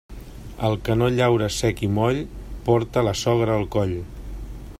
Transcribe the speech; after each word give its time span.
El 0.69 0.77
que 0.87 0.95
no 1.01 1.09
llaura 1.17 1.49
sec 1.57 1.83
i 1.89 1.91
moll, 1.99 2.23
porta 2.71 3.05
la 3.11 3.15
sogra 3.25 3.59
al 3.61 3.71
coll. 3.79 3.99